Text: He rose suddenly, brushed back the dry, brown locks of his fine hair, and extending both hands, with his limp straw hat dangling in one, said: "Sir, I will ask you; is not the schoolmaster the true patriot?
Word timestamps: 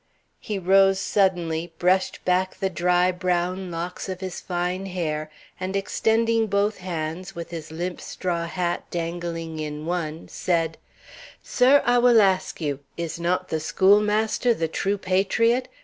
He 0.39 0.57
rose 0.57 0.99
suddenly, 0.99 1.73
brushed 1.77 2.25
back 2.25 2.55
the 2.55 2.71
dry, 2.71 3.11
brown 3.11 3.69
locks 3.69 4.09
of 4.09 4.19
his 4.19 4.41
fine 4.41 4.87
hair, 4.87 5.29
and 5.59 5.75
extending 5.75 6.47
both 6.47 6.79
hands, 6.79 7.35
with 7.35 7.51
his 7.51 7.71
limp 7.71 8.01
straw 8.01 8.47
hat 8.47 8.83
dangling 8.89 9.59
in 9.59 9.85
one, 9.85 10.27
said: 10.27 10.79
"Sir, 11.43 11.83
I 11.85 11.99
will 11.99 12.19
ask 12.19 12.59
you; 12.59 12.79
is 12.97 13.19
not 13.19 13.49
the 13.49 13.59
schoolmaster 13.59 14.55
the 14.55 14.67
true 14.67 14.97
patriot? 14.97 15.67